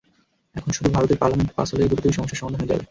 এখন 0.55 0.69
শুধু 0.71 0.89
ভারতের 0.89 1.17
পার্লামেন্টে 1.17 1.53
পাস 1.53 1.67
হলেই 1.73 1.89
দ্রুতই 1.89 2.15
সমস্যার 2.17 2.39
সমাধান 2.41 2.59
হয়ে 2.59 2.69
যাবে। 2.69 2.79